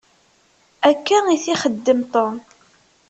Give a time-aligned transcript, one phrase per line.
[0.89, 2.35] Akka i t-ixeddem Tom.